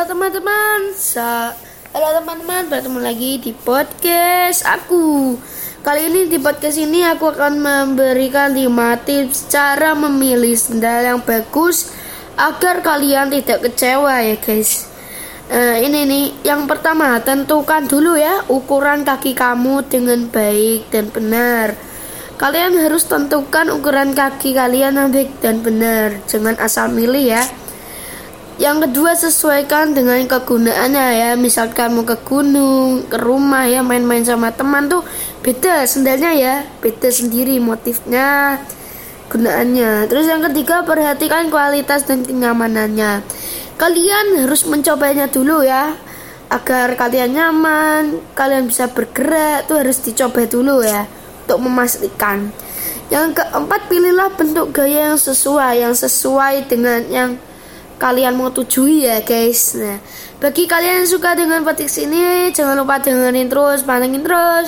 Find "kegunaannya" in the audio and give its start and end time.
30.28-31.06